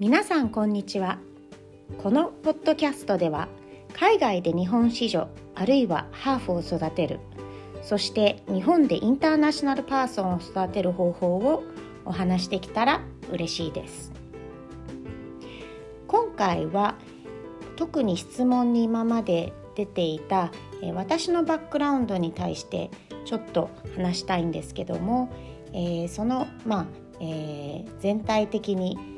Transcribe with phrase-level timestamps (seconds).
[0.00, 1.18] 皆さんこんにちは。
[2.00, 3.48] このポッドキャストでは
[3.94, 7.18] 海外で日本子女あるいはハーフを育てる
[7.82, 11.64] そして日本でインターナショナルパーソンを育てる方法を
[12.04, 13.00] お話しできたら
[13.32, 14.12] 嬉しいです。
[16.06, 16.94] 今回は
[17.74, 20.52] 特に質問に今まで出ていた
[20.94, 22.92] 私のバックグラウンドに対して
[23.24, 25.28] ちょっと話したいんですけども、
[25.72, 26.86] えー、そのまあ、
[27.20, 29.17] えー、全体的に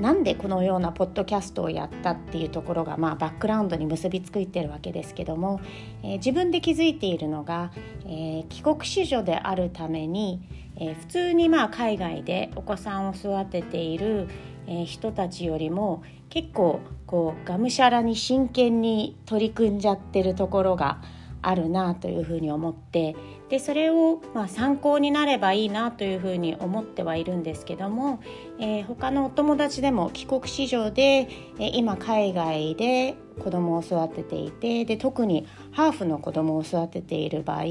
[0.00, 5.60] なんでこのようなポッドキャストをやったっていうところが、まあ、バックグラウンドに結びついてるわけですけども、
[6.02, 7.70] えー、自分で気づいているのが、
[8.06, 10.40] えー、帰国子女であるために、
[10.76, 14.28] えー、普通にまあ海外でお子さんを育てている、
[14.66, 21.02] え人たちよりも結構こうがむしゃらに真剣に取り組んじゃってるところが
[21.42, 23.16] あるなというふうに思って
[23.48, 28.22] でそれをまあ参考になればいいなというふうに思ってはいるんですけども、
[28.58, 37.64] えー、他のお友達でも帰国子女で、えー、今海外で子供を育てていてで特にハーフの子供を育てている場合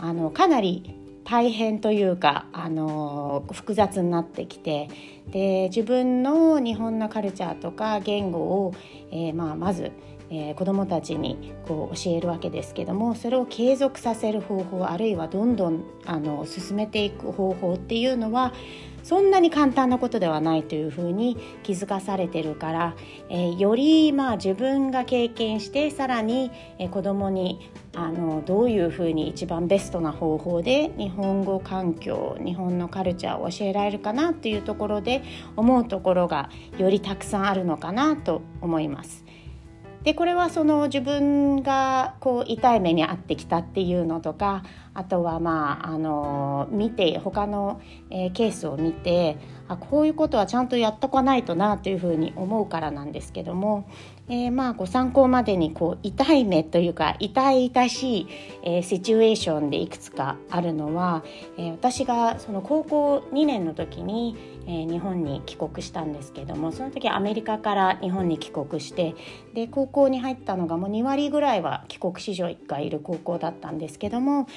[0.00, 4.88] あのかなり大変というかあの複雑になってきて
[5.30, 8.74] で自分の日本のカルチャーとか言語を、
[9.10, 9.92] えーまあ、まず
[10.30, 18.52] えー、子どもたちにこう教えるわけですけどもそれを継続させる方法あるいはどんどんあの進めていく方法っていうのは
[19.04, 22.96] そんなに簡単なことではないというふうに気づかされてるから、
[23.28, 35.22] えー、よりまあ自分が経験してさらに、えー、子どもにあのどういうふうに一番ベストな方法で日本語環境日本のカルチャーを教えられるかなっていうところで
[35.54, 39.24] 思うところがよりたくさんあるのかなと思います。
[40.04, 44.62] でこれはその自分がこう痛い目に遭ってきたっていうのとか
[44.94, 49.36] あとはまああの見て他の、えー、ケースを見て
[49.66, 53.88] あこういうことはちゃんとやっとかないとなというふうに思うからなんですけども
[54.28, 58.28] えー、まあご参考までにこう痛い目というか痛々しい、
[58.62, 61.22] えー、シチュエーションでいくつかあるのは、
[61.58, 64.36] えー、私がその高校2年の時に、
[64.66, 69.14] えー、日本に帰国したんですけどもその時アメリカから日本に帰国して
[69.52, 74.48] で高校に入ったのがもう2割ぐらいは帰国子女がいる高校だったんですけども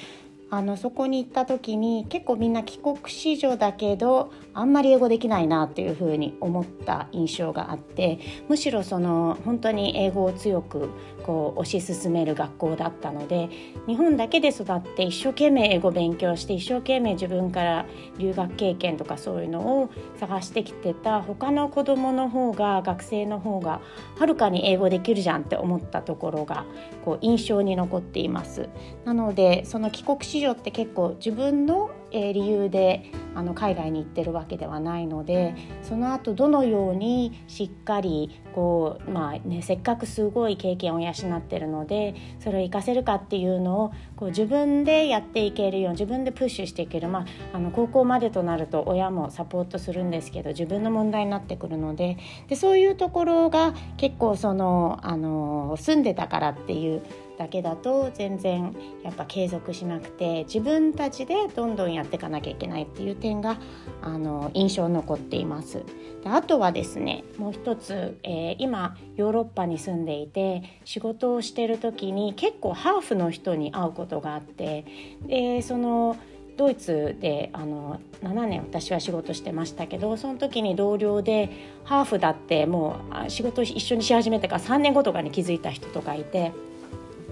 [0.50, 10.90] あのそこに行った時に結構みんな帰国子女だけどあんまり英語できないなっていうふうに思った印象があってむしろその本当に英語を強く
[11.22, 13.50] こう推し進める学校だったので
[13.86, 17.86] 日本だけで育って一生懸命英語勉強して一生懸命自分から
[18.16, 23.82] 留学経験とかそういうのを探してきてた他の子どもの方が学生の方が
[24.18, 26.64] はるかに英語できるじゃんって思ったところが
[27.04, 28.70] こう印象に残っています。
[29.04, 52.16] なのでその帰国子女って結構自分のえ理由であの海外に行ってるわけではないのでその後どのようにしっかりこう、まあね、せっかくすごい経験を養ってるのでそれを活かせるかっていうのをこう自分でやっていけるように自分でプッシュしていける、まあ、あの高校までとなると親もサポートするんですけど自分の問題になってくるので
[52.48, 57.02] でそういうところが結構そのあの住んでたからっていう
[57.38, 58.74] だけだと全然
[59.04, 63.58] やっぱ継続しなくて自分たちでどんどんやっていかなきゃいけないっていう点点が
[64.02, 65.84] あの印象残っています。
[66.22, 74.84] であとはですねもう一つ、えー、今ヨーロッパに住んでいて仕事をしてる時に結構ハーフの人に会うことがあって
[75.26, 76.16] でその
[76.56, 81.50] ドイツであの7年私は仕事してましたけどその時に同僚で
[81.84, 82.96] ハーフだっても
[83.26, 86.52] う仕事一緒にし始めてから3年後とかに気づいた人とかいて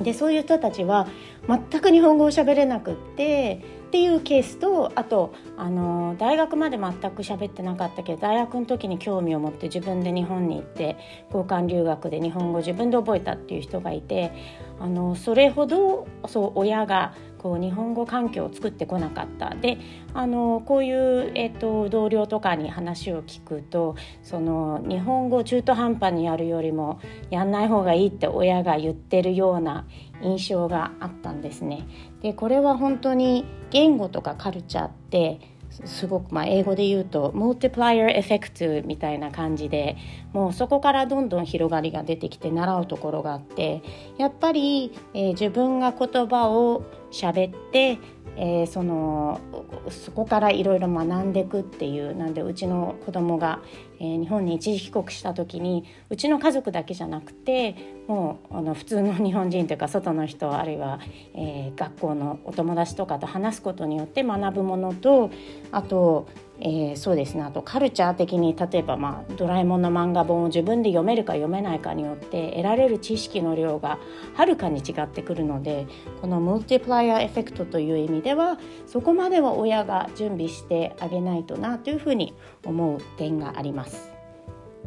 [0.00, 1.08] でそういう人たちは
[1.48, 3.64] 全く日本語を喋れなくって
[3.96, 10.98] っていうケースとあとあの大学まで全く喋ってなかったけど大学の時に興味を持って自分で日本に行って
[11.32, 14.32] 交換留学で日本語を自分で覚えたっていう人がいて
[14.78, 17.14] あのそれほどそう親が
[17.46, 19.78] こう日本語環境を作ってこなかったで
[20.14, 23.94] あのこういう、えーと、同僚とかに話を聞くと
[24.24, 26.98] その日本語中途半端にやるよりも
[27.30, 29.86] やんない方がいいって親が言ってるような
[30.22, 31.86] 印象があったんですね。
[32.20, 35.38] でこれは本当に言語とかカルチャーって
[35.70, 39.96] すごくまあ英語で言うとモーティプライアーエフェクトみたいな感じで
[40.32, 43.82] もうそこからどんどん広がりが出てきて習うところがあって
[44.18, 47.98] やっぱり、えー、自分が言葉を喋って
[48.38, 49.40] えー、その
[49.88, 53.60] そこからいろいろ学んでいくっていうなんでうちの子供が、
[53.98, 57.74] えー、日本に一時帰国した時にうちの家族だけじゃなくて
[58.06, 61.00] もうあの普通の日本人というか外の人あるいは、
[61.34, 65.30] えー、学校のお友達とかと話すことによって学ぶものと
[65.72, 66.26] あと
[66.60, 73.98] えー、そうですねあとカルチャー的に例えば、まあ、ドラえもんの漫画本を自分で読めるか読めないかによって得られる知識の量が
[74.34, 75.86] はるかに違ってくるので
[76.20, 82.34] このムルティプライアーエフェクトという意味ではそこまでは親が準備してあげないとなというふうに
[82.64, 83.95] 思う点があります。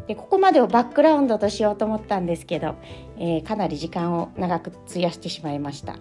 [0.09, 2.73] でここまでをバックグラウンドとしようと思ったんですけど、
[3.19, 5.99] えー、かなり時間を長く費やしてしまいました。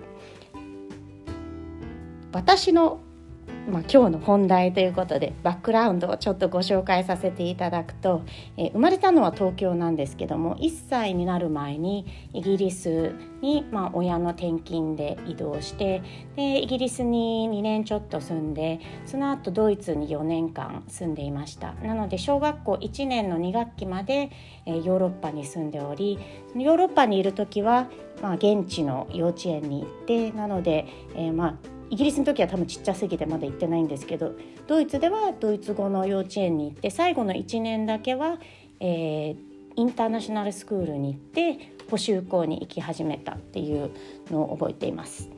[2.33, 3.01] 私の
[3.71, 8.23] まあ、今日の本題ということでバックグラウンドをちょっとご紹介させていただくと、
[8.57, 13.13] えー、生まれたのは東京なんですけども1歳になる前にイギリス
[13.43, 16.03] に、まあ、親の転勤で移動して
[16.37, 21.75] でイギリスに2年ちょっと住んでその後ドイツに4年間住んでいました。
[21.75, 24.31] なので小学校1年の2学期まで、
[24.65, 26.19] えー、ヨーロッパに住んでおり
[26.57, 27.89] ヨーロッパにいる時は、
[28.23, 34.35] まあ、現地の幼稚園に行ってなので、えー、まあイギリスの時は多分ちっちゃすぎてまだ行ってないんですけど
[34.67, 38.39] ドイツではドイツ語の幼稚園に行って最後の1年だけは、
[38.81, 39.37] えー、
[39.77, 43.91] インターナショナルスクールに行って補習校に行き始めたっていう
[44.31, 45.31] のを覚えています。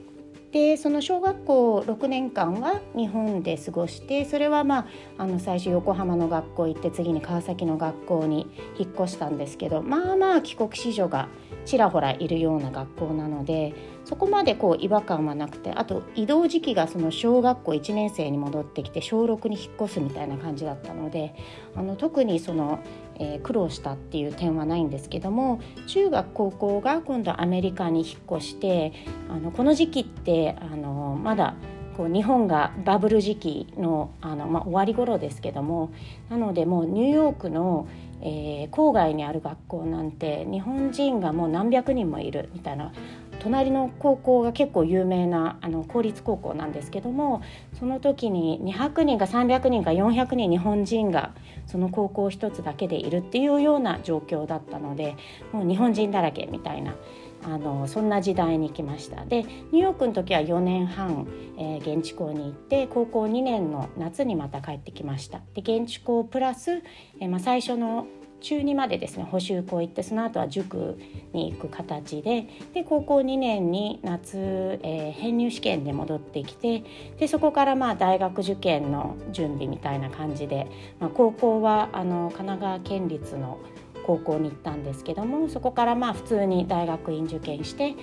[0.52, 4.80] でその小学校6年間は日本で過ごしてそれはま
[5.18, 11.28] ああの最初横浜の学校行って次に川崎の学校に引っ越したんですけどまあまあ帰国子女が
[11.64, 13.74] ちらほらいるような学校なので
[14.10, 21.32] そこまでこう違和感はなくてあと移動時期がその小学校1年生に戻ってきて小6に引っ越すみたいな感じだったので
[21.76, 22.80] あの特にその、
[23.20, 28.92] えー、苦労したっていう点はないんですけども中学高校が今度アメリカに引っ越して
[29.28, 31.54] あのこの時期ってあのまだ
[31.96, 35.92] こう日本がバブル時期のあの、まあ、終わり頃ですけども
[36.30, 37.86] なのでもうニューヨークの
[38.22, 42.92] えー、郊外にある学校なんて日本人がもう何百人もいるみたいな
[43.40, 47.42] 隣の高校が結構有名なあの公立高校なんですけども
[47.78, 51.34] その時に200人か300人か400人日本人が
[51.66, 55.16] その高校一つだけでいるっていうような状況だったので
[55.52, 56.94] もう日本人だらけみたいな
[57.42, 59.24] あのそんな時代に来ました。
[59.24, 61.26] でニューヨークの時は4年半、
[61.56, 65.40] えー、現地校に行って高校2年の夏にまた帰ってきました。
[65.54, 66.82] で現地校プラス、
[67.18, 68.06] えーまあ、最初の
[68.40, 70.98] 中2までですね補習校行ってその後は塾
[71.32, 74.36] に行く形でで高校2年に夏、
[74.82, 76.84] えー、編入試験で戻ってきて
[77.18, 80.66] でそこからまあ大学受験の準備みたいな感じで、
[80.98, 83.58] まあ、高校はあの神奈川県立の
[84.06, 87.94] 高校に行ったんですけどもそこからまあ普通に大学院受験して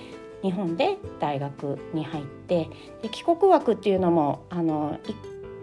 [0.42, 2.70] 日本で大学に入って
[3.02, 5.16] で帰国枠っていうのもあの1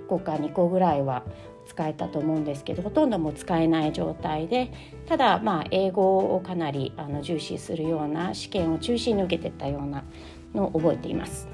[0.09, 1.23] 個か2個ぐらいは
[1.67, 4.73] 使えたと思うんですけどほとんども使えない状態で
[5.07, 10.05] ただまあ英語をかなりあの重視するような試験を中心に受けてたような
[10.55, 11.49] のを覚えています。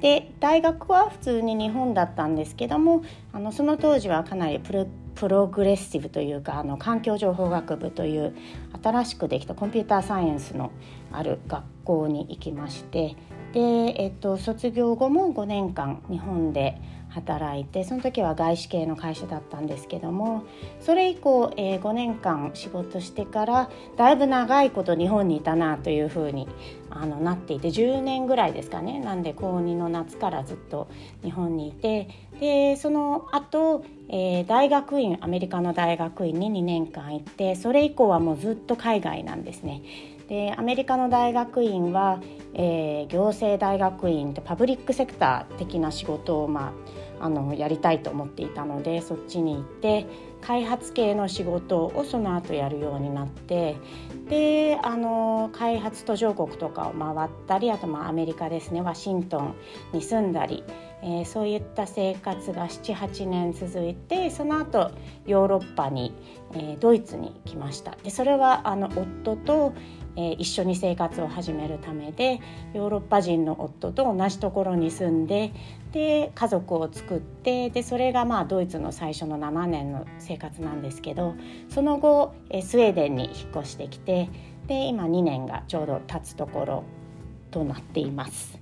[0.00, 8.34] で大学は普通に日本だったんですけどもあのその当時はかなりプロプログレッシブというかあの環境情報学部という
[8.82, 10.72] 新しくできたコンピューターサイエンスの
[11.12, 13.16] ある学校に行きまして
[13.52, 16.80] で、えっと、卒業後も5年間日本で
[17.10, 20.44] 働いてその時は外資系の会社だったんですけども
[20.80, 26.48] それ以降、えー、5年間仕事してからだいぶ長いこと日本にいたなというふうに
[26.90, 30.88] あのなっていて10年ぐらいですかねなんで高2の夏からずっと
[31.22, 32.08] 日本にいて
[32.40, 39.82] でその後、えー、大学院アメリカの大学院に2年間行ってそれ以降はもうずっと海外なんですね。
[40.30, 42.22] でアメリカの大学院は、
[42.54, 46.72] えー、行政大学院ってパブリックセクター的な仕事を、まあ、
[47.20, 50.06] あのやりたいと思っていたのでそっちに行って
[50.40, 53.76] 開発系の仕事をその後やるようになって
[54.28, 59.54] であの開発途上国とかを回ったりあとまあアメリカですねワシントン
[59.92, 60.64] に住んだり、
[61.02, 64.92] えー、そういった生活が78年続いてその後
[65.26, 66.14] ヨーロッパに、
[66.54, 67.96] えー、ドイツに来ました。
[68.02, 69.74] でそれはあの夫と、
[70.16, 72.40] えー、一緒に生活を始めるためで
[72.74, 75.52] ヨーロッパ人の夫と同じところに住んで
[75.92, 81.34] で家族を作ってでそれがまあドイツの最初の7年の生活なんですけど
[81.68, 84.28] その後、えー、スウェーデンに引っ越してきて
[84.66, 86.84] で今2年がちょうど経つところ
[87.50, 88.59] となっています。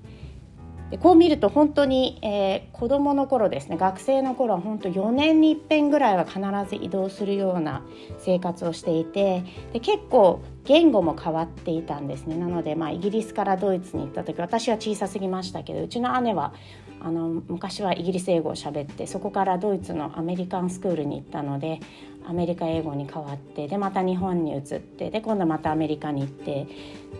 [0.91, 7.85] でこう見ると本当に、えー、子どもの頃ですね学生の頃は本当4年に一遍ぐらいは必ず移動するような
[8.19, 12.37] 生活をしていてで結構言語も変わっていたんですね。
[12.37, 16.53] なので、まあ、イギリスからドイツに行った時私は小さすぎましたけどうちの姉は
[17.01, 21.81] あの昔はイギリス英語を喋ってそこからドイツのアメリカンスクールに行ったので
[22.27, 26.67] アメリカ英語に変わってでまた日本に移ってで今度またアメリカに行って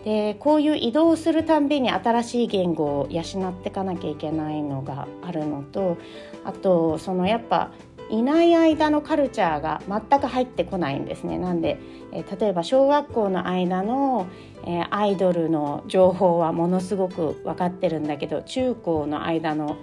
[0.03, 5.97] でこういう移動するたんびに新しい言語を養っていかなきゃいけないのがあるのと
[6.43, 7.71] あとそのやっぱ
[8.09, 11.37] いない間のカルチャーが全く入ってこないんですね。
[11.37, 11.79] なんで、
[12.11, 14.27] えー、例えば小学校の間の、
[14.65, 19.77] えー、アイドルの情報はものすごく分かってるんだけど中高の間の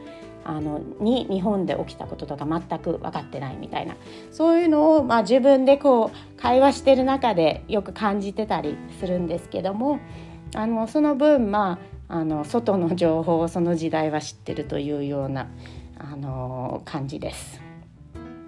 [0.49, 3.97] あのに日本で起きたこととか全く分かってないみたいな
[4.31, 9.99] そういうのを、まあ、自分でこう会話してる中でよく感じてたりするんですけども
[10.55, 15.49] あのその分まああの外の情報をその時代は知ってるというような
[15.99, 17.66] あの感じです。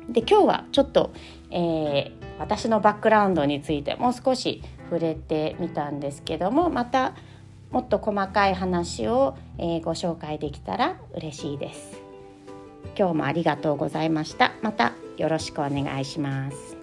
[0.09, 1.13] で今日はちょっと、
[1.51, 7.15] えー、私のバックグラウンドについてもう少し触れてみたんですけどもまた
[7.71, 12.01] もっと細かい話を、えー、ご紹介できたら嬉しいです。
[12.99, 14.53] 今日もありがとうございました。
[14.63, 16.78] またよろしくお願いします。